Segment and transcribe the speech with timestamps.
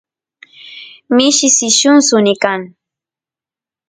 [1.15, 2.61] mishi sillun suni kan